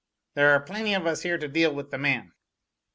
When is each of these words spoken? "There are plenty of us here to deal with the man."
"There 0.33 0.49
are 0.49 0.59
plenty 0.59 0.95
of 0.95 1.05
us 1.05 1.21
here 1.21 1.37
to 1.37 1.47
deal 1.47 1.75
with 1.75 1.91
the 1.91 1.99
man." 1.99 2.31